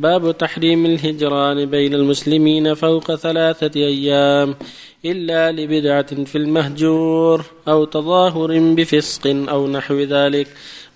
باب 0.00 0.38
تحريم 0.38 0.86
الهجران 0.86 1.64
بين 1.66 1.94
المسلمين 1.94 2.74
فوق 2.74 3.14
ثلاثة 3.14 3.80
أيام 3.80 4.54
إلا 5.04 5.52
لبدعة 5.52 6.24
في 6.24 6.38
المهجور 6.38 7.44
أو 7.68 7.84
تظاهر 7.84 8.58
بفسق 8.58 9.26
أو 9.26 9.66
نحو 9.66 9.94
ذلك. 9.94 10.48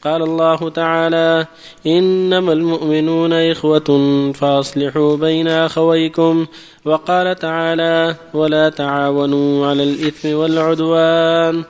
قال 0.05 0.23
الله 0.23 0.69
تعالى 0.69 1.47
إنما 1.87 2.53
المؤمنون 2.53 3.33
إخوة 3.33 3.89
فأصلحوا 4.35 5.17
بين 5.17 5.49
أخويكم. 5.49 6.47
وقال 6.85 7.37
تعالى 7.37 8.17
ولا 8.35 8.69
تعاونوا 8.69 9.67
على 9.67 9.83
الإثم 9.83 10.35
والعدوان. 10.35 11.65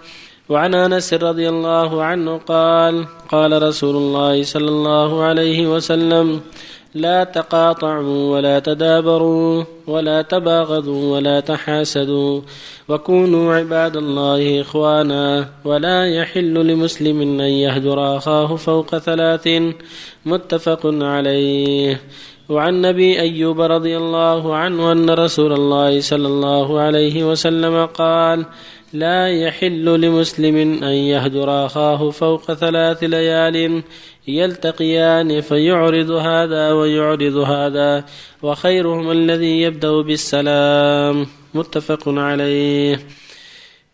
وعن 0.48 0.74
أنس 0.74 1.14
رضي 1.14 1.48
الله 1.48 2.02
عنه 2.02 2.38
قال 2.38 3.06
قال 3.28 3.62
رسول 3.62 3.96
الله 3.96 4.42
صلى 4.42 4.68
الله 4.68 5.22
عليه 5.22 5.66
وسلم 5.74 6.40
لا 6.94 7.24
تقاطعوا 7.24 8.36
ولا 8.36 8.58
تدابروا 8.58 9.64
ولا 9.86 10.22
تباغضوا 10.22 11.14
ولا 11.14 11.40
تحاسدوا 11.40 12.40
وكونوا 12.88 13.54
عباد 13.54 13.96
الله 13.96 14.60
إخوانا 14.60 15.48
ولا 15.64 16.06
يحل 16.06 16.54
لمسلم 16.54 17.20
أن 17.20 17.40
يهجر 17.40 18.16
أخاه 18.16 18.56
فوق 18.56 18.98
ثلاث 18.98 19.48
متفق 20.26 20.80
عليه 20.84 22.00
وعن 22.48 22.84
ابي 22.84 23.20
أيوب 23.20 23.60
رضي 23.60 23.96
الله 23.96 24.54
عنه 24.54 24.92
أن 24.92 25.10
رسول 25.10 25.52
الله 25.52 26.00
صلى 26.00 26.26
الله 26.28 26.80
عليه 26.80 27.24
وسلم 27.24 27.86
قال 27.86 28.44
لا 28.92 29.28
يحل 29.28 29.84
لمسلم 30.00 30.56
أن 30.84 30.92
يهجر 30.92 31.66
أخاه 31.66 32.10
فوق 32.10 32.52
ثلاث 32.52 33.04
ليال 33.04 33.82
يلتقيان 34.28 35.40
فيعرض 35.40 36.10
هذا 36.10 36.72
ويعرض 36.72 37.36
هذا 37.36 38.04
وخيرهما 38.42 39.12
الذي 39.12 39.62
يبدأ 39.62 40.02
بالسلام 40.02 41.26
متفق 41.54 42.08
عليه. 42.08 42.98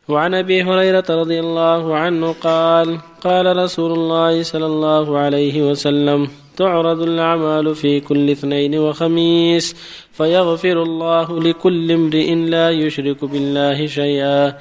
وعن 0.09 0.35
أبي 0.35 0.63
هريرة 0.63 1.05
رضي 1.11 1.41
الله 1.41 1.97
عنه 1.97 2.33
قال 2.33 2.99
قال 3.21 3.57
رسول 3.57 3.93
الله 3.93 4.43
صلى 4.43 4.67
الله 4.67 5.19
عليه 5.19 5.71
وسلم 5.71 6.29
تعرض 6.57 7.03
الأعمال 7.03 7.75
في 7.75 8.01
كل 8.01 8.31
اثنين 8.31 8.79
وخميس 8.79 9.77
فيغفر 10.13 10.83
الله 10.83 11.41
لكل 11.41 11.93
امرئ 11.93 12.35
لا 12.35 12.71
يشرك 12.71 13.25
بالله 13.25 13.87
شيئا. 13.87 14.59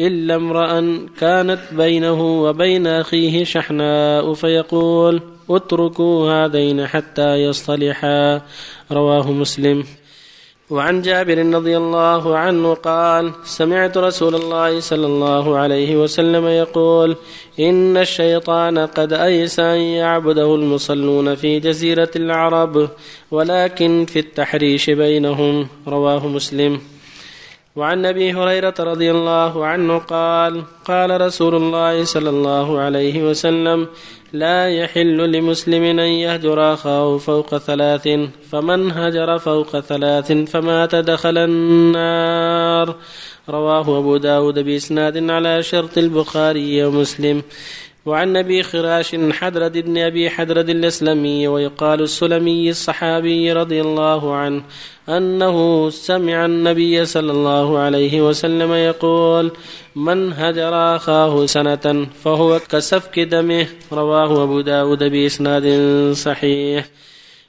إلا 0.00 0.34
امرأ 0.34 1.06
كانت 1.20 1.60
بينه 1.72 2.42
وبين 2.42 2.86
أخيه 2.86 3.44
شحناء 3.44 4.34
فيقول 4.34 5.22
اتركوا 5.50 6.30
هذين 6.32 6.86
حتى 6.86 7.34
يصطلحا. 7.34 8.42
رواه 8.92 9.32
مسلم. 9.32 9.84
وعن 10.70 11.02
جابر 11.02 11.38
رضي 11.54 11.76
الله 11.76 12.36
عنه 12.36 12.74
قال 12.74 13.32
سمعت 13.44 13.96
رسول 13.96 14.34
الله 14.34 14.80
صلى 14.80 15.06
الله 15.06 15.56
عليه 15.56 15.96
وسلم 15.96 16.46
يقول 16.46 17.16
إن 17.60 17.96
الشيطان 17.96 18.78
قد 18.78 19.12
أيس 19.12 19.60
أن 19.60 19.78
يعبده 19.78 20.54
المصلون 20.54 21.34
في 21.34 21.60
جزيرة 21.60 22.10
العرب 22.16 22.88
ولكن 23.30 24.06
في 24.08 24.18
التحريش 24.18 24.90
بينهم. 24.90 25.66
رواه 25.88 26.28
مسلم. 26.28 26.93
وعن 27.76 28.06
أبي 28.06 28.32
هريرة 28.32 28.74
رضي 28.78 29.10
الله 29.10 29.66
عنه 29.66 29.98
قال 29.98 30.62
قال 30.84 31.20
رسول 31.20 31.54
الله 31.54 32.04
صلى 32.04 32.30
الله 32.30 32.78
عليه 32.78 33.30
وسلم 33.30 33.88
لا 34.32 34.70
يحل 34.70 35.32
لمسلم 35.32 35.82
أن 35.82 35.98
يهجر 35.98 36.72
أخاه 36.74 37.18
فوق 37.18 37.58
ثلاث 37.58 38.08
فمن 38.50 38.90
هجر 38.92 39.38
فوق 39.38 39.80
ثلاث 39.80 40.32
فمات 40.32 40.94
دخل 40.94 41.38
النار. 41.38 42.94
رواه 43.48 43.98
أبو 43.98 44.16
داود 44.16 44.58
بإسناد 44.58 45.30
على 45.30 45.62
شرط 45.62 45.98
البخاري 45.98 46.84
ومسلم. 46.84 47.42
وعن 48.06 48.36
أبي 48.36 48.62
خراش 48.62 49.16
حدرد 49.32 49.78
بن 49.78 49.98
أبي 49.98 50.30
حدرد 50.30 50.68
الأسلمي 50.68 51.48
ويقال 51.48 52.00
السلمي 52.02 52.70
الصحابي 52.70 53.52
رضي 53.52 53.80
الله 53.80 54.34
عنه 54.34 54.62
أنه 55.08 55.90
سمع 55.90 56.44
النبي 56.44 57.04
صلى 57.04 57.32
الله 57.32 57.78
عليه 57.78 58.22
وسلم 58.22 58.72
يقول 58.72 59.52
من 59.96 60.32
هجر 60.32 60.96
أخاه 60.96 61.46
سنة 61.46 62.06
فهو 62.24 62.60
كسفك 62.70 63.18
دمه. 63.20 63.66
رواه 63.92 64.42
أبو 64.42 64.60
داود 64.60 65.02
بإسناد 65.04 65.66
صحيح. 66.12 66.86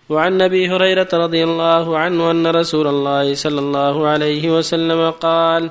وعن 0.09 0.41
أبي 0.41 0.69
هريرة 0.69 1.07
رضي 1.13 1.43
الله 1.43 1.97
عنه 1.97 2.31
أن 2.31 2.47
رسول 2.47 2.87
الله 2.87 3.33
صلى 3.33 3.59
الله 3.59 4.07
عليه 4.07 4.57
وسلم 4.57 5.11
قال 5.11 5.69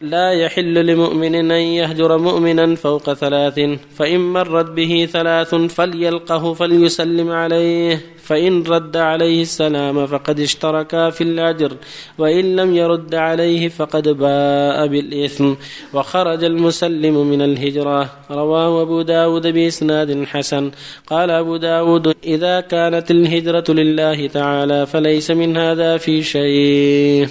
لا 0.00 0.32
يحل 0.32 0.86
لمؤمن 0.86 1.34
أن 1.34 1.50
يهجر 1.50 2.18
مؤمنا 2.18 2.74
فوق 2.74 3.12
ثلاث 3.12 3.60
فإن 3.96 4.20
مرت 4.20 4.70
به 4.70 5.08
ثلاث 5.12 5.54
فليلقه 5.54 6.54
فليسلم 6.54 7.30
عليه 7.30 8.00
فإن 8.22 8.62
رد 8.62 8.96
عليه 8.96 9.42
السلام 9.42 10.06
فقد 10.06 10.40
اشتركا 10.40 11.10
في 11.10 11.20
الأجر 11.20 11.76
وإن 12.18 12.56
لم 12.56 12.76
يرد 12.76 13.14
عليه 13.14 13.68
فقد 13.68 14.08
باء 14.08 14.86
بالإثم. 14.86 15.54
وخرج 15.94 16.44
المسلم 16.44 17.26
من 17.30 17.42
الهجرة. 17.42 18.10
رواه 18.30 18.82
أبو 18.82 19.02
داود 19.02 19.46
بإسناد 19.46 20.24
حسن. 20.24 20.70
قال 21.06 21.30
أبو 21.30 21.56
داود 21.56 22.14
إذا 22.24 22.60
كانت 22.60 23.10
الهجرة 23.10 23.64
لله 23.68 24.26
تعالى 24.26 24.86
فليس 24.86 25.30
من 25.30 25.56
هذا 25.56 25.96
في 25.96 26.22
شيء. 26.22 27.28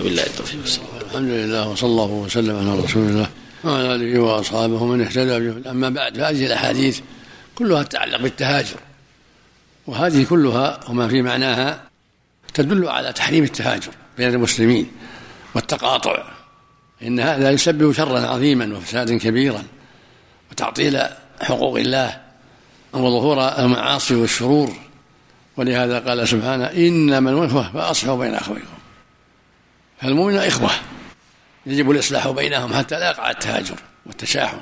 وبالله 0.00 0.26
التوفيق 0.26 0.89
الحمد 1.10 1.28
لله 1.28 1.68
وصلى 1.68 1.90
الله 1.90 2.04
وسلم 2.04 2.56
على 2.56 2.80
رسول 2.80 3.02
الله 3.02 3.28
وعلى 3.64 3.94
آله 3.94 4.20
وأصحابه 4.20 4.84
من 4.84 5.00
اهتدى 5.00 5.50
به. 5.50 5.70
أما 5.70 5.88
بعد 5.88 6.16
فهذه 6.16 6.46
الأحاديث 6.46 7.00
كلها 7.54 7.82
تتعلق 7.82 8.20
بالتهاجر 8.20 8.76
وهذه 9.86 10.24
كلها 10.24 10.80
وما 10.88 11.08
في 11.08 11.22
معناها 11.22 11.82
تدل 12.54 12.88
على 12.88 13.12
تحريم 13.12 13.44
التهاجر 13.44 13.90
بين 14.18 14.28
المسلمين 14.28 14.90
والتقاطع 15.54 16.24
إن 17.02 17.20
هذا 17.20 17.50
يسبب 17.50 17.92
شرا 17.92 18.20
عظيما 18.20 18.76
وفسادا 18.76 19.18
كبيرا 19.18 19.62
وتعطيل 20.50 21.00
حقوق 21.40 21.78
الله 21.78 22.20
وظهور 22.92 23.48
المعاصي 23.48 24.14
والشرور. 24.14 24.72
ولهذا 25.56 25.98
قال 25.98 26.28
سبحانه 26.28 26.64
إنما 26.64 27.30
الوفه 27.30 27.72
فأصلحوا 27.72 28.16
بين 28.16 28.34
أخويكم. 28.34 28.80
فالمؤمن 30.00 30.36
إخوة 30.36 30.70
يجب 31.66 31.90
الإصلاح 31.90 32.28
بينهم 32.28 32.74
حتى 32.74 32.98
لا 32.98 33.10
يقع 33.10 33.30
التهاجر 33.30 33.76
والتشاحن. 34.06 34.58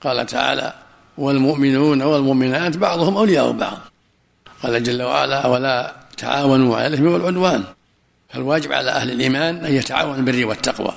قال 0.00 0.26
تعالى 0.26 0.74
والمؤمنون 1.18 2.02
والمؤمنات 2.02 2.76
بعضهم 2.76 3.16
أولياء 3.16 3.52
بعض. 3.52 3.78
قال 4.62 4.82
جل 4.82 5.02
وعلا 5.02 5.46
ولا 5.46 5.94
تعاونوا 6.16 6.76
على 6.76 6.86
الإثم 6.86 7.06
والعدوان. 7.06 7.64
فالواجب 8.28 8.72
على 8.72 8.90
أهل 8.90 9.10
الإيمان 9.10 9.64
أن 9.64 9.74
يتعاونوا 9.74 10.22
بالبر 10.22 10.46
والتقوى. 10.46 10.94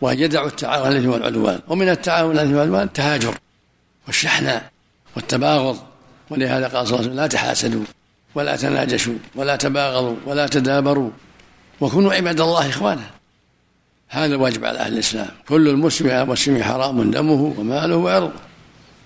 وأن 0.00 0.18
يدعوا 0.18 0.46
التعاون 0.46 0.86
على 0.86 0.98
الإثم 0.98 1.10
والعدوان. 1.10 1.60
ومن 1.68 1.88
التعاون 1.88 2.30
على 2.30 2.42
الإثم 2.42 2.54
والعدوان 2.54 2.82
التهاجر 2.82 3.34
والشحناء 4.06 4.70
والتباغض. 5.16 5.78
ولهذا 6.30 6.68
قال 6.68 6.72
صلى 6.72 6.82
الله 6.82 6.96
عليه 6.96 7.06
وسلم 7.06 7.16
لا 7.16 7.26
تحاسدوا 7.26 7.84
ولا 8.34 8.56
تناجشوا 8.56 9.14
ولا 9.34 9.56
تباغضوا 9.56 10.16
ولا 10.26 10.46
تدابروا 10.46 11.10
وكونوا 11.80 12.14
عباد 12.14 12.40
الله 12.40 12.68
إخوانا. 12.68 13.10
هذا 14.08 14.36
واجب 14.36 14.64
على 14.64 14.78
أهل 14.78 14.92
الإسلام. 14.92 15.28
كل 15.48 15.68
المسلم 15.68 16.10
على 16.10 16.22
المسلم 16.22 16.62
حرام 16.62 17.10
دمه 17.10 17.54
وماله 17.58 17.96
وعرضه 17.96 18.32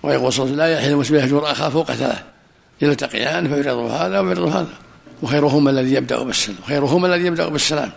ويقول 0.02 0.32
صلى 0.32 0.46
الله 0.50 0.62
عليه 0.62 0.74
وسلم 0.74 0.76
لا 0.76 0.80
يحل 0.80 0.92
المسلم 0.92 1.16
يهجر 1.16 1.50
أخاه 1.50 1.68
فوق 1.68 1.92
ثلاث. 1.92 2.22
يلتقيان 2.82 3.48
فيعرض 3.48 3.78
هذا 3.78 4.20
ويعرض 4.20 4.56
هذا. 4.56 4.74
وخيرهما 5.22 5.70
الذي 5.70 5.94
يبدأ 5.94 6.22
بالسلام. 6.22 6.58
خيرهما 6.66 7.14
الذي 7.14 7.26
يبدأ 7.26 7.48
بالسلام. 7.48 7.90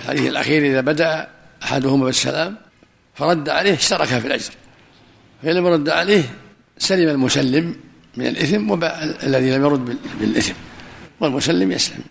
الحديث 0.00 0.26
الأخير 0.26 0.66
إذا 0.66 0.80
بدأ 0.80 1.28
أحدهما 1.62 2.04
بالسلام 2.04 2.56
فرد 3.14 3.48
عليه 3.48 3.74
اشترك 3.74 4.06
في 4.06 4.26
الأجر. 4.26 4.52
فإن 5.42 5.54
لم 5.54 5.66
يرد 5.66 5.88
عليه 5.88 6.22
سلم 6.78 7.08
المسلم 7.08 7.76
من 8.16 8.26
الإثم 8.26 8.84
الذي 9.22 9.50
لم 9.50 9.64
يرد 9.64 9.98
بالإثم. 10.20 10.54
والمسلم 11.20 11.72
يسلم. 11.72 12.04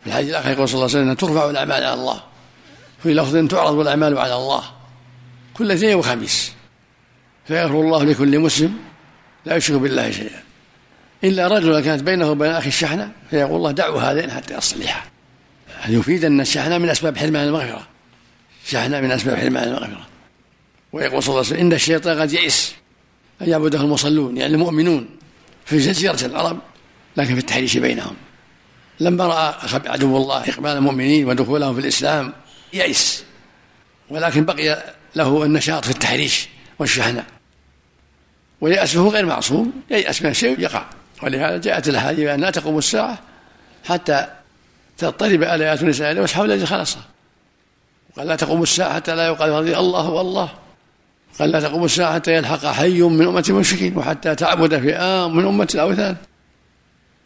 في 0.00 0.06
الحديث 0.06 0.30
الآخر 0.30 0.50
يقول 0.50 0.68
صلى 0.68 0.74
الله 0.74 0.96
عليه 0.96 1.04
وسلم 1.04 1.14
ترفع 1.14 1.50
الأعمال 1.50 1.84
على 1.84 1.94
الله. 1.94 2.20
في 3.02 3.14
لفظ 3.14 3.48
تعرض 3.48 3.78
الأعمال 3.78 4.18
على 4.18 4.34
الله. 4.34 4.62
كل 5.54 5.72
اثنين 5.72 5.94
وخميس. 5.94 6.52
فيغفر 7.48 7.80
الله 7.80 8.04
لكل 8.04 8.38
مسلم 8.38 8.78
لا 9.46 9.56
يشرك 9.56 9.80
بالله 9.80 10.10
شيئا. 10.10 10.42
إلا 11.24 11.48
رجلا 11.48 11.80
كانت 11.80 12.02
بينه 12.02 12.30
وبين 12.30 12.50
أخي 12.50 12.68
الشحنة 12.68 13.12
فيقول 13.30 13.56
الله 13.56 13.70
دعوا 13.70 14.00
هذين 14.00 14.30
حتى 14.30 14.56
يصلحا. 14.56 15.02
هذا 15.80 15.96
يفيد 15.96 16.24
أن 16.24 16.40
الشحنة 16.40 16.78
من 16.78 16.88
أسباب 16.88 17.18
حرمان 17.18 17.46
المغفرة؟ 17.48 17.86
الشحنة 18.64 19.00
من 19.00 19.10
أسباب 19.10 19.36
حرمان 19.36 19.68
المغفرة. 19.68 20.06
ويقول 20.92 21.22
صلى 21.22 21.28
الله 21.28 21.44
عليه 21.44 21.54
وسلم 21.54 21.60
إن 21.60 21.72
الشيطان 21.72 22.20
قد 22.20 22.32
يئس. 22.32 22.74
أن 23.42 23.48
يعبده 23.48 23.80
المصلون 23.80 24.36
يعني 24.36 24.54
المؤمنون. 24.54 25.08
في 25.64 25.78
جزيرة 25.78 26.18
العرب 26.22 26.58
لكن 27.16 27.34
في 27.34 27.40
التحريش 27.40 27.76
بينهم. 27.76 28.14
لما 29.00 29.26
رأى 29.26 29.54
عدو 29.86 30.16
الله 30.16 30.48
إقبال 30.48 30.70
المؤمنين 30.70 31.26
ودخولهم 31.26 31.74
في 31.74 31.80
الإسلام 31.80 32.32
يئس 32.72 33.24
ولكن 34.10 34.44
بقي 34.44 34.84
له 35.16 35.44
النشاط 35.44 35.84
في 35.84 35.90
التحريش 35.90 36.48
والشحناء. 36.78 37.24
ويأسه 38.60 39.08
غير 39.08 39.26
معصوم 39.26 39.72
ييأس 39.90 40.22
من 40.22 40.30
الشيء 40.30 40.60
يقع. 40.60 40.84
ولهذا 41.22 41.58
جاءت 41.58 41.88
الأحاديث 41.88 42.24
بأن 42.24 42.40
لا 42.40 42.50
تقوم 42.50 42.78
الساعة 42.78 43.18
حتى 43.84 44.26
تضطرب 44.98 45.42
آليات 45.42 45.82
النساء 45.82 46.12
إليه 46.12 46.20
وأصحاب 46.20 46.44
الذي 46.44 46.66
خلصها. 46.66 47.02
وقال 48.10 48.28
لا 48.28 48.36
تقوم 48.36 48.62
الساعة 48.62 48.94
حتى 48.94 49.14
لا 49.14 49.26
يقال 49.26 49.50
رضي 49.50 49.76
الله 49.76 50.10
والله. 50.10 50.48
قال 51.38 51.50
لا 51.50 51.60
تقوم 51.60 51.84
الساعة 51.84 52.14
حتى 52.14 52.34
يلحق 52.34 52.66
حي 52.66 53.02
من 53.02 53.26
أمة 53.26 53.44
المشركين 53.48 53.96
وحتى 53.96 54.34
تعبد 54.34 54.78
فئام 54.78 55.36
من 55.36 55.46
أمة 55.46 55.68
الأوثان. 55.74 56.16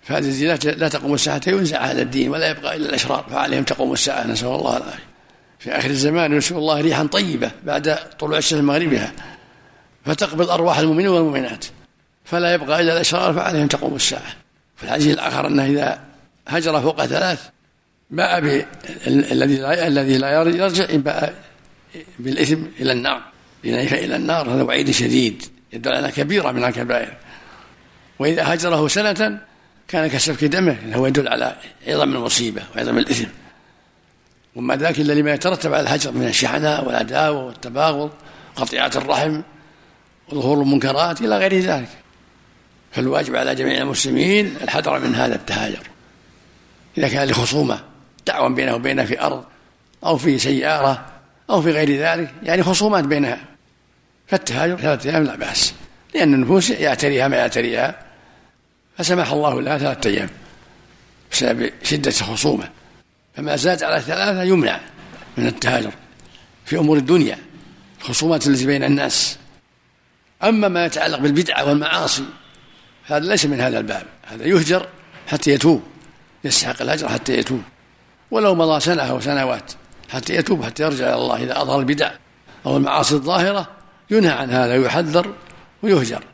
فهذه 0.02 0.58
لا 0.64 0.88
تقوم 0.88 1.14
الساعة 1.14 1.36
حتى 1.36 1.50
ينزع 1.50 1.80
هذا 1.80 2.02
الدين 2.02 2.30
ولا 2.30 2.50
يبقى 2.50 2.76
إلا 2.76 2.88
الأشرار. 2.88 3.24
فعليهم 3.30 3.64
تقوم 3.64 3.92
الساعة 3.92 4.26
نسأل 4.26 4.48
الله 4.48 4.76
العافية. 4.76 5.13
في 5.64 5.70
آخر 5.70 5.90
الزمان 5.90 6.32
يرسل 6.32 6.56
الله 6.56 6.80
ريحا 6.80 7.06
طيبة 7.06 7.50
بعد 7.64 7.98
طلوع 8.18 8.38
الشمس 8.38 8.60
مغربها 8.60 9.12
فتقبض 10.04 10.50
أرواح 10.50 10.78
المؤمنين 10.78 11.08
والمؤمنات 11.08 11.64
فلا 12.24 12.54
يبقى 12.54 12.80
إلا 12.80 12.92
الأشرار 12.92 13.34
فعليهم 13.34 13.66
تقوم 13.66 13.94
الساعة. 13.94 14.34
في 14.76 14.84
الحديث 14.84 15.14
الآخر 15.14 15.46
أنه 15.46 15.66
إذا 15.66 16.00
هجر 16.48 16.80
فوق 16.80 17.06
ثلاث 17.06 17.48
باء 18.10 18.38
الذي 19.06 19.86
الذي 19.86 20.18
لا 20.18 20.32
يرجع 20.32 20.86
باء 20.96 21.34
بالإثم 22.18 22.62
إلى 22.80 22.92
النار 22.92 23.22
إلى 23.64 24.16
النار 24.16 24.50
هذا 24.50 24.62
وعيد 24.62 24.90
شديد 24.90 25.42
يدل 25.72 25.92
على 25.92 26.10
كبيرة 26.10 26.52
من 26.52 26.64
الكبائر. 26.64 27.14
وإذا 28.18 28.54
هجره 28.54 28.88
سنة 28.88 29.40
كان 29.88 30.06
كسفك 30.06 30.44
دمه 30.44 30.76
هو 30.94 31.06
يدل 31.06 31.28
على 31.28 31.56
عظم 31.86 32.16
المصيبة 32.16 32.62
وعظم 32.76 32.98
الإثم. 32.98 33.28
وما 34.56 34.76
ذاك 34.76 35.00
إلا 35.00 35.12
لما 35.12 35.32
يترتب 35.32 35.74
على 35.74 35.82
الهجر 35.82 36.12
من 36.12 36.26
الشحناء 36.26 36.84
والعداوة 36.84 37.44
والتباغض 37.44 38.10
قطيعة 38.56 38.90
الرحم 38.96 39.40
وظهور 40.28 40.62
المنكرات 40.62 41.20
إلى 41.20 41.38
غير 41.38 41.60
ذلك. 41.60 41.88
فالواجب 42.92 43.36
على 43.36 43.54
جميع 43.54 43.82
المسلمين 43.82 44.56
الحذر 44.62 44.98
من 44.98 45.14
هذا 45.14 45.34
التهاجر. 45.34 45.82
إذا 46.98 47.08
كان 47.08 47.28
لخصومة 47.28 47.80
دعوة 48.26 48.48
بينه 48.48 48.74
وبينه 48.74 49.04
في 49.04 49.20
أرض 49.20 49.44
أو 50.04 50.16
في 50.16 50.38
سيارة 50.38 51.06
أو 51.50 51.62
في 51.62 51.70
غير 51.70 51.90
ذلك 51.90 52.34
يعني 52.42 52.62
خصومات 52.62 53.04
بينها. 53.04 53.38
فالتهاجر 54.26 54.76
ثلاثة 54.76 55.10
أيام 55.10 55.24
لا 55.24 55.36
بأس 55.36 55.74
لأن 56.14 56.34
النفوس 56.34 56.70
يعتريها 56.70 57.28
ما 57.28 57.36
يعتريها. 57.36 58.00
فسمح 58.98 59.32
الله 59.32 59.60
لها 59.60 59.78
ثلاثة 59.78 60.10
أيام 60.10 60.28
بسبب 61.32 61.70
شدة 61.82 62.10
الخصومة. 62.10 62.68
فما 63.36 63.56
زاد 63.56 63.82
على 63.82 64.00
ثلاثة 64.00 64.42
يمنع 64.42 64.80
من 65.36 65.46
التهاجر 65.46 65.92
في 66.64 66.78
أمور 66.78 66.96
الدنيا 66.96 67.38
الخصومات 68.00 68.46
التي 68.46 68.66
بين 68.66 68.84
الناس. 68.84 69.38
أما 70.42 70.68
ما 70.68 70.84
يتعلق 70.86 71.18
بالبدعة 71.18 71.68
والمعاصي 71.68 72.24
هذا 73.04 73.26
ليس 73.26 73.46
من 73.46 73.60
هذا 73.60 73.78
الباب 73.78 74.06
هذا 74.26 74.44
يهجر 74.44 74.86
حتى 75.26 75.50
يتوب 75.50 75.82
يستحق 76.44 76.82
الهجر 76.82 77.08
حتى 77.08 77.38
يتوب. 77.38 77.62
ولو 78.30 78.54
مضى 78.54 78.80
سنة 78.80 79.02
أو 79.02 79.20
سنوات 79.20 79.72
حتى 80.08 80.34
يتوب 80.34 80.64
حتى 80.64 80.82
يرجع 80.82 81.06
إلى 81.06 81.14
الله. 81.14 81.42
إذا 81.42 81.62
أظهر 81.62 81.80
البدع 81.80 82.10
أو 82.66 82.76
المعاصي 82.76 83.14
الظاهرة 83.14 83.70
ينهى 84.10 84.32
عن 84.32 84.50
هذا 84.50 84.78
ويحذر 84.78 85.34
ويهجر. 85.82 86.24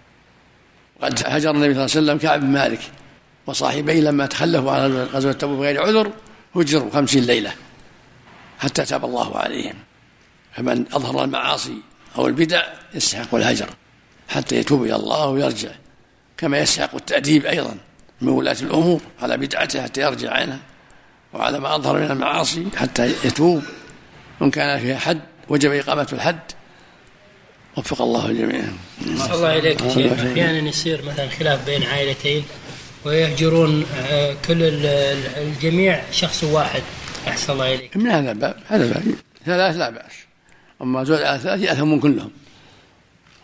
قد 1.03 1.23
هجر 1.27 1.51
النبي 1.51 1.75
صلى 1.75 1.85
الله 1.85 2.13
عليه 2.13 2.13
وسلم 2.13 2.19
كعب 2.19 2.41
بن 2.41 2.47
مالك 2.47 2.81
وصاحبيه 3.47 4.01
لما 4.01 4.27
تخلفوا 4.27 4.73
على 4.73 5.05
غزوة 5.05 5.33
تبوك 5.33 5.59
بغير 5.59 5.83
عذر 5.83 6.13
هجروا 6.57 6.91
خمسين 6.91 7.25
ليلة 7.25 7.53
حتى 8.59 8.85
تاب 8.85 9.05
الله 9.05 9.37
عليهم. 9.37 9.75
فمن 10.57 10.85
أظهر 10.93 11.25
المعاصي 11.25 11.77
أو 12.19 12.27
البدع 12.27 12.63
يستحق 12.95 13.35
الهجر 13.35 13.71
حتى 14.29 14.57
يتوب 14.57 14.83
إلى 14.83 14.97
الله 14.97 15.27
ويرجع 15.27 15.71
كما 16.37 16.59
يستحق 16.59 16.95
التأديب 16.95 17.47
أيضا 17.47 17.77
من 18.21 18.29
ولاة 18.29 18.57
الأمور 18.63 19.01
على 19.23 19.37
بدعته 19.37 19.83
حتى 19.83 20.01
يرجع 20.01 20.33
عنها 20.33 20.59
وعلى 21.33 21.61
ما 21.61 21.75
أظهر 21.75 21.99
من 21.99 22.11
المعاصي 22.11 22.67
حتى 22.77 23.15
يتوب. 23.25 23.63
وإن 24.41 24.51
كان 24.51 24.81
فيها 24.81 24.99
حد 24.99 25.21
وجب 25.49 25.73
إقامة 25.73 26.09
الحد 26.13 26.41
وفق 27.77 28.03
الله 28.03 28.27
الجميع. 28.27 28.65
الله 29.07 29.59
إليك 29.59 29.89
شيخ 29.89 30.13
أحيانا 30.13 30.69
يصير 30.69 31.05
مثلا 31.05 31.29
خلاف 31.29 31.67
بين 31.67 31.83
عائلتين. 31.83 32.45
ويهجرون 33.05 33.85
آه، 33.97 34.37
كل 34.49 34.57
الجميع 35.37 36.03
شخص 36.13 36.45
واحد. 36.45 36.83
أحسن 37.29 37.53
الله 37.53 37.75
إليك. 37.75 37.97
من 37.97 38.07
هذا 38.07 38.33
الباب؟ 38.33 38.57
هذا 38.69 38.85
الباب. 38.85 39.03
ثلاث 39.47 39.77
لا 39.77 39.91
بأس. 39.91 40.13
أما 40.83 41.05
زوج 41.05 41.23
على 41.23 41.39
ثلاث 41.39 41.61
يأثمون 41.61 42.01
كلهم. 42.01 42.31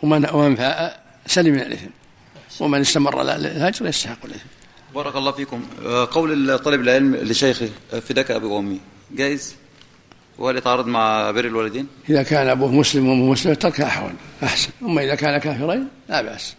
ومن 0.03 0.29
ومن 0.29 0.55
فاء 0.55 1.03
سلم 1.25 1.53
من 1.53 1.61
الإثم. 1.61 1.89
ومن 2.59 2.81
استمر 2.81 3.21
الهجر 3.21 3.87
يستحق 3.87 4.25
الإثم. 4.25 4.47
بارك 4.95 5.15
الله 5.15 5.31
فيكم. 5.31 5.65
آه، 5.85 6.07
قول 6.11 6.59
طالب 6.59 6.81
العلم 6.81 7.15
لشيخه 7.15 7.69
آه، 7.93 7.99
فداك 7.99 8.31
ابي 8.31 8.45
وامي 8.45 8.79
جائز 9.11 9.55
وهل 10.37 10.57
يتعارض 10.57 10.87
مع 10.87 11.31
بر 11.31 11.45
الوالدين؟ 11.45 11.87
إذا 12.09 12.23
كان 12.23 12.47
أبوه 12.47 12.71
مسلم 12.71 13.09
وأمه 13.09 13.31
مسلمة 13.31 13.55
تركها 13.55 13.85
أحوال. 13.85 14.13
أحسن. 14.43 14.69
أما 14.81 15.03
إذا 15.03 15.15
كان 15.15 15.37
كافرين 15.37 15.87
لا 16.09 16.21
بأس. 16.21 16.55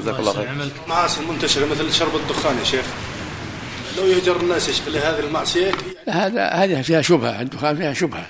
جزاك 0.00 0.18
الله 0.18 0.32
خير. 0.32 0.70
معاصي 0.88 1.20
منتشره 1.20 1.66
مثل 1.66 1.92
شرب 1.92 2.16
الدخان 2.16 2.58
يا 2.58 2.64
شيخ. 2.64 2.84
لو 3.98 4.06
يهجر 4.06 4.40
الناس 4.40 4.68
يشق 4.68 4.88
لهذه 4.88 5.20
المعصية؟ 5.20 5.72
هذا 6.08 6.48
هذه 6.48 6.82
فيها 6.82 7.02
شبهة 7.02 7.40
الدخان 7.40 7.76
فيها 7.76 7.92
شبهة. 7.92 8.26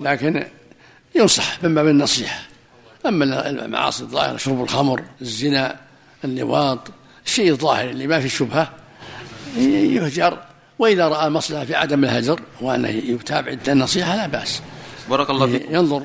لكن 0.00 0.46
ينصح 1.14 1.62
من 1.62 1.74
باب 1.74 1.88
النصيحه 1.88 2.42
اما 3.06 3.48
المعاصي 3.50 4.02
الظاهرة 4.02 4.36
شرب 4.36 4.62
الخمر 4.62 5.02
الزنا 5.20 5.76
اللواط 6.24 6.78
الشيء 7.26 7.50
الظاهر 7.50 7.90
اللي 7.90 8.06
ما 8.06 8.20
في 8.20 8.28
شبهة 8.28 8.72
يهجر. 9.56 10.38
وإذا 10.78 11.08
رأى 11.08 11.30
مصلحة 11.30 11.64
في 11.64 11.74
عدم 11.74 12.04
الهجر 12.04 12.40
وأنه 12.60 12.88
يتابع 12.88 13.56
النصيحة 13.68 14.16
لا 14.16 14.26
بأس. 14.26 14.62
بارك 15.10 15.30
الله 15.30 15.46
فيك 15.46 15.66
ينظر. 15.70 16.02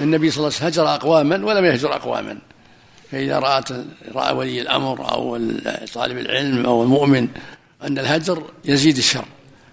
النبي 0.00 0.30
صلى 0.30 0.36
الله 0.36 0.56
عليه 0.60 0.66
وسلم 0.66 0.84
هجر 0.84 0.94
أقواما 0.94 1.46
ولم 1.46 1.64
يهجر 1.64 1.94
أقواما. 1.94 2.38
فإذا 3.10 3.38
رأت 3.38 3.68
رأى 4.14 4.34
ولي 4.34 4.60
الأمر 4.60 5.12
أو 5.12 5.38
طالب 5.94 6.18
العلم 6.18 6.66
أو 6.66 6.82
المؤمن 6.82 7.28
أن 7.82 7.98
الهجر 7.98 8.44
يزيد 8.64 8.96
الشر 8.96 9.24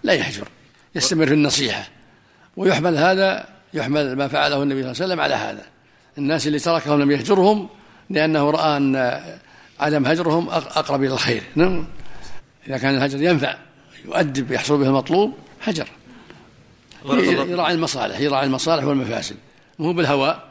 لا 0.03 0.13
يهجر 0.13 0.47
يستمر 0.95 1.27
في 1.27 1.33
النصيحة. 1.33 1.87
ويحمل 2.57 2.97
هذا 2.97 3.47
يحمل 3.73 4.15
ما 4.15 4.27
فعله 4.27 4.63
النبي 4.63 4.81
صلى 4.81 4.91
الله 4.91 5.03
عليه 5.03 5.13
وسلم 5.13 5.19
على 5.19 5.35
هذا. 5.35 5.65
الناس 6.17 6.47
اللي 6.47 6.59
تركهم 6.59 7.01
لم 7.01 7.11
يهجرهم 7.11 7.69
لأنه 8.09 8.49
رأى 8.49 8.77
أن 8.77 9.21
عدم 9.79 10.05
هجرهم 10.05 10.49
أقرب 10.49 11.03
إلى 11.03 11.13
الخير. 11.13 11.43
نعم. 11.55 11.87
إذا 12.67 12.77
كان 12.77 12.95
الهجر 12.95 13.21
ينفع 13.21 13.57
يؤدب 14.05 14.51
يحصل 14.51 14.77
به 14.77 14.87
المطلوب 14.87 15.33
هجر. 15.63 15.87
يراعي 17.05 17.73
المصالح 17.73 18.19
يراعي 18.19 18.45
المصالح 18.45 18.83
والمفاسد. 18.83 19.35
مو 19.79 19.93
بالهوى. 19.93 20.43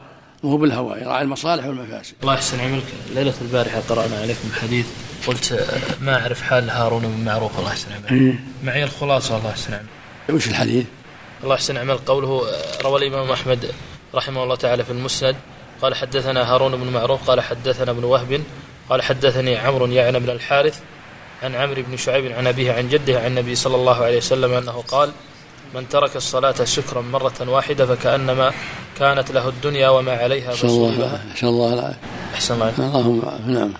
مو 0.43 0.57
بالهوى 0.57 0.99
يراعي 0.99 1.21
المصالح 1.21 1.65
والمفاسد. 1.65 2.13
الله 2.21 2.33
يحسن 2.33 2.59
عملك. 2.59 2.83
ليلة 3.15 3.33
البارحة 3.41 3.81
قرأنا 3.89 4.17
عليكم 4.17 4.49
حديث 4.61 4.85
قلت 5.27 5.67
ما 6.01 6.21
أعرف 6.21 6.41
حال 6.41 6.69
هارون 6.69 7.01
بن 7.01 7.25
معروف. 7.25 7.59
الله 7.59 7.69
يحسن 7.69 7.91
عملك. 7.93 8.11
إيه. 8.11 8.39
معي 8.63 8.83
الخلاصة 8.83 9.37
الله 9.37 9.49
يحسن 9.49 9.73
عملك. 9.73 9.87
وش 10.29 10.47
الحديث؟ 10.47 10.85
الله 11.43 11.55
يحسن 11.55 11.77
عملك. 11.77 11.99
قوله 12.07 12.41
روى 12.83 13.07
الإمام 13.07 13.31
أحمد 13.31 13.71
رحمه 14.15 14.43
الله 14.43 14.55
تعالى 14.55 14.83
في 14.83 14.91
المسند 14.91 15.35
قال 15.81 15.95
حدثنا 15.95 16.53
هارون 16.53 16.75
بن 16.75 16.87
معروف 16.87 17.29
قال 17.29 17.41
حدثنا 17.41 17.91
ابن 17.91 18.03
وهب 18.03 18.41
قال 18.89 19.01
حدثني 19.01 19.57
عمرو 19.57 19.85
يعني 19.85 20.19
بن 20.19 20.29
الحارث 20.29 20.79
عن 21.43 21.55
عمرو 21.55 21.81
بن 21.87 21.97
شعيب 21.97 22.31
عن 22.31 22.47
أبيه 22.47 22.73
عن 22.73 22.89
جده 22.89 23.19
عن 23.19 23.25
النبي 23.25 23.55
صلى 23.55 23.75
الله 23.75 24.03
عليه 24.03 24.17
وسلم 24.17 24.53
أنه 24.53 24.83
قال 24.87 25.11
من 25.75 25.89
ترك 25.89 26.15
الصلاة 26.15 26.63
سكرا 26.63 27.01
مرة 27.01 27.33
واحدة 27.39 27.85
فكأنما 27.85 28.51
كانت 28.99 29.31
له 29.31 29.49
الدنيا 29.49 29.89
وما 29.89 30.11
عليها 30.11 30.53
الله 30.63 31.19
أحسن 31.31 31.47
الله 31.47 31.73
العافية. 31.73 31.97
أحسن 32.33 32.53
الله 32.53 32.73
اللهم 32.79 33.21
نعم. 33.47 33.73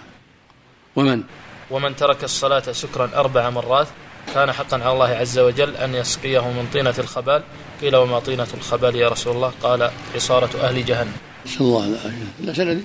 ومن؟ 0.95 1.23
ومن 1.71 1.95
ترك 1.95 2.23
الصلاة 2.23 2.71
سكرا 2.71 3.09
أربع 3.15 3.49
مرات 3.49 3.87
كان 4.33 4.51
حقا 4.51 4.77
على 4.77 4.91
الله 4.91 5.09
عز 5.09 5.39
وجل 5.39 5.75
أن 5.75 5.95
يسقيه 5.95 6.39
من 6.39 6.67
طينة 6.73 6.93
الخبال. 6.99 7.43
قيل 7.81 7.95
وما 7.95 8.19
طينة 8.19 8.47
الخبال 8.53 8.95
يا 8.95 9.09
رسول 9.09 9.35
الله؟ 9.35 9.51
قال 9.63 9.91
عصارة 10.15 10.49
أهل 10.61 10.85
جهنم. 10.85 11.13
نسأل 11.45 11.61
الله 11.61 11.85
العافية. 11.85 12.27
لا 12.39 12.53
سند 12.53 12.83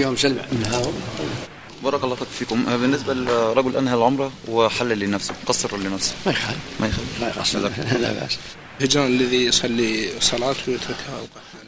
يوم 0.00 0.16
سلمع 0.16 0.42
من 0.52 0.64
هارون 0.72 1.02
بارك 1.84 2.04
الله 2.04 2.16
فيكم. 2.38 2.66
آه، 2.68 2.76
بالنسبة 2.76 3.14
لرجل 3.14 3.76
أنهى 3.76 3.94
العمرة 3.94 4.32
وحلل 4.48 4.98
لنفسه 4.98 5.34
قصر 5.46 5.76
لنفسه. 5.76 6.14
ما 6.26 6.32
يخالف. 6.32 6.58
ما 6.80 6.86
يخالف. 6.86 7.20
ما 7.20 7.28
يقصر 7.28 7.58
لا 7.98 8.12
بأس. 8.12 8.38
الهجران 8.80 9.06
الذي 9.06 9.44
يصلي 9.44 10.08
صلاة 10.20 10.54
ويتركها 10.68 11.20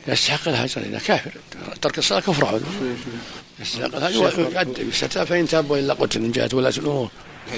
يستحق 0.09 0.49
الهجر 0.49 0.83
إذا 0.83 0.99
كافر. 0.99 1.31
ترك 1.83 1.99
الصلاة 1.99 2.21
كفر 2.21 2.47
عدو. 2.47 2.65
يستحق 3.61 3.97
الهجر 3.97 4.41
ويؤدب 4.41 4.89
يستتاب 4.89 5.27
فإن 5.27 5.49
تاب 5.49 5.71
وإلا 5.71 5.95
قتل 5.95 6.21
من 6.21 6.33
جهة 6.33 6.49
ولاة 6.53 6.75
الأمور. 6.79 7.11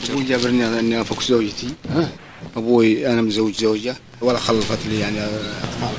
أبوي 0.09 0.25
جابرني 0.25 0.67
اني 0.67 0.99
انفك 0.99 1.23
زوجتي. 1.23 1.69
ها؟ 1.91 2.09
أبوي 2.57 3.07
أنا 3.07 3.23
مزوج 3.23 3.55
زوجة 3.55 3.97
ولا 4.21 4.38
خلفت 4.38 4.79
لي 4.87 5.00
يعني 5.00 5.19
أطفال. 5.25 5.95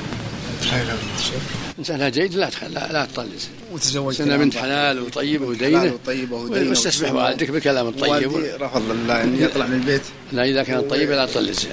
انسانها 1.80 2.08
جيد 2.08 2.34
لا 2.34 2.50
تخل... 2.50 2.72
لا, 2.72 2.92
لا 2.92 3.04
تطلس 3.04 3.48
وتزوجت 3.72 4.18
سنة 4.18 4.36
بنت 4.36 4.56
حلال 4.56 5.02
وطيبة 5.02 5.46
ودينة. 5.46 5.94
وطيبة 5.94 6.36
ودينه 6.36 6.70
واستسمح 6.70 7.12
والدك 7.12 7.50
بالكلام 7.50 7.88
الطيب. 7.88 8.32
رفض 8.60 8.90
الله 8.90 9.22
اني 9.22 9.46
اطلع 9.46 9.66
من 9.66 9.74
البيت. 9.74 10.02
لا 10.32 10.44
إذا 10.44 10.62
كانت 10.62 10.90
طيبة 10.90 11.16
لا 11.16 11.26
تطلس 11.26 11.68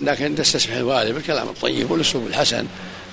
لكن 0.00 0.34
تستسمح 0.34 0.74
الوالد 0.74 1.14
بالكلام 1.14 1.48
الطيب 1.48 1.90
والأسلوب 1.90 2.26
الحسن. 2.26 2.66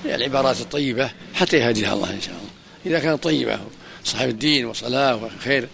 العبارات 0.04 0.60
الطيبة 0.60 1.10
حتى 1.34 1.56
يهديها 1.56 1.92
الله 1.92 2.10
إن 2.10 2.20
شاء 2.20 2.34
الله. 2.34 2.50
إذا 2.86 2.98
كانت 2.98 3.22
طيبة 3.22 3.58
صاحب 4.04 4.28
الدين 4.28 4.66
وصلاة 4.66 5.24
وخير. 5.24 5.68